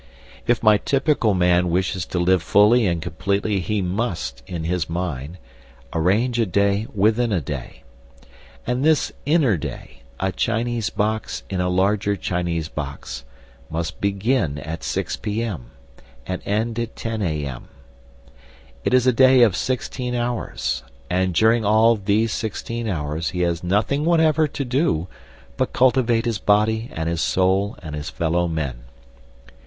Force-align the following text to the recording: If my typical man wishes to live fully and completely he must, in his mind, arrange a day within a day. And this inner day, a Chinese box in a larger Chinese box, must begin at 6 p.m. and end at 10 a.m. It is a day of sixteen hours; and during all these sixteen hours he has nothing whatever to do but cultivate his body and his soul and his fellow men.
If 0.47 0.63
my 0.63 0.79
typical 0.79 1.35
man 1.35 1.69
wishes 1.69 2.07
to 2.07 2.17
live 2.17 2.41
fully 2.41 2.87
and 2.87 3.03
completely 3.03 3.59
he 3.59 3.83
must, 3.83 4.41
in 4.47 4.63
his 4.63 4.89
mind, 4.89 5.37
arrange 5.93 6.39
a 6.39 6.47
day 6.47 6.87
within 6.91 7.31
a 7.31 7.39
day. 7.39 7.83
And 8.65 8.83
this 8.83 9.11
inner 9.27 9.57
day, 9.57 10.01
a 10.19 10.31
Chinese 10.31 10.89
box 10.89 11.43
in 11.51 11.61
a 11.61 11.69
larger 11.69 12.15
Chinese 12.15 12.67
box, 12.67 13.25
must 13.69 14.01
begin 14.01 14.57
at 14.57 14.83
6 14.83 15.17
p.m. 15.17 15.69
and 16.25 16.41
end 16.47 16.79
at 16.79 16.95
10 16.95 17.21
a.m. 17.21 17.65
It 18.83 18.95
is 18.95 19.05
a 19.05 19.13
day 19.13 19.43
of 19.43 19.55
sixteen 19.55 20.15
hours; 20.15 20.81
and 21.11 21.35
during 21.35 21.63
all 21.63 21.95
these 21.95 22.31
sixteen 22.31 22.87
hours 22.87 23.29
he 23.29 23.41
has 23.41 23.63
nothing 23.63 24.03
whatever 24.03 24.47
to 24.47 24.65
do 24.65 25.07
but 25.57 25.73
cultivate 25.73 26.25
his 26.25 26.39
body 26.39 26.89
and 26.91 27.07
his 27.07 27.21
soul 27.21 27.75
and 27.83 27.93
his 27.93 28.09
fellow 28.09 28.47
men. 28.47 28.85